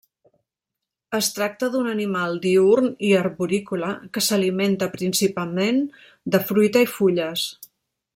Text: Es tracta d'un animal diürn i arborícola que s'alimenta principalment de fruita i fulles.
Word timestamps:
Es 1.17 1.27
tracta 1.33 1.67
d'un 1.75 1.89
animal 1.91 2.39
diürn 2.45 2.87
i 3.09 3.11
arborícola 3.17 3.91
que 4.17 4.23
s'alimenta 4.29 4.89
principalment 4.95 5.83
de 6.37 6.43
fruita 6.53 6.83
i 6.87 6.91
fulles. 6.99 7.45